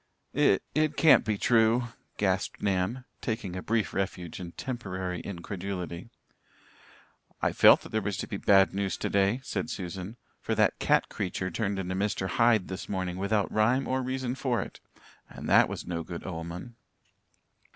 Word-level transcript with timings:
"It 0.33 0.63
it 0.73 0.97
can't 0.97 1.23
be 1.23 1.37
true," 1.37 1.89
gasped 2.17 2.59
Nan, 2.59 3.05
taking 3.21 3.55
a 3.55 3.61
brief 3.61 3.93
refuge 3.93 4.39
in 4.39 4.53
temporary 4.53 5.19
incredulity. 5.23 6.09
"I 7.39 7.51
felt 7.51 7.81
that 7.81 7.89
there 7.89 8.01
was 8.01 8.17
to 8.17 8.27
be 8.27 8.37
bad 8.37 8.73
news 8.73 8.97
today," 8.97 9.41
said 9.43 9.69
Susan, 9.69 10.17
"for 10.39 10.55
that 10.55 10.79
cat 10.79 11.07
creature 11.09 11.51
turned 11.51 11.77
into 11.77 11.93
Mr. 11.93 12.27
Hyde 12.29 12.67
this 12.67 12.89
morning 12.89 13.17
without 13.17 13.51
rhyme 13.51 13.87
or 13.87 14.01
reason 14.01 14.33
for 14.33 14.59
it, 14.63 14.79
and 15.29 15.47
that 15.47 15.69
was 15.69 15.85
no 15.85 16.01
good 16.01 16.25
omen." 16.25 16.75